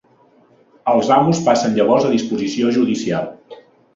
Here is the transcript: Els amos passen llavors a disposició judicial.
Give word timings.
Els 0.93 1.09
amos 1.17 1.41
passen 1.49 1.77
llavors 1.77 2.07
a 2.09 2.13
disposició 2.15 2.71
judicial. 2.79 3.29